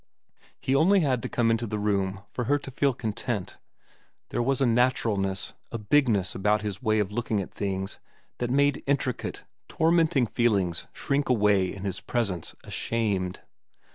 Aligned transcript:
He 0.59 0.73
only 0.73 1.01
had 1.01 1.21
to 1.21 1.29
come 1.29 1.51
into 1.51 1.67
the 1.67 1.77
room 1.77 2.21
for 2.31 2.45
her 2.45 2.57
to 2.57 2.71
feel 2.71 2.95
content. 2.95 3.59
There 4.29 4.41
was 4.41 4.59
a 4.59 4.65
naturalness, 4.65 5.53
a 5.71 5.77
bigness 5.77 6.33
about 6.33 6.63
his 6.63 6.81
way 6.81 6.97
of 6.97 7.11
looking 7.11 7.39
at 7.39 7.53
things 7.53 7.99
that 8.39 8.49
made 8.49 8.81
intricate, 8.87 9.43
tormenting 9.69 10.25
feelings 10.25 10.87
shrink 10.91 11.29
away 11.29 11.71
in 11.71 11.83
his 11.83 12.01
presence 12.01 12.55
ashamed. 12.63 13.41